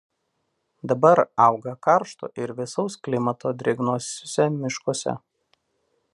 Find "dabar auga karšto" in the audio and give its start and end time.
0.91-2.31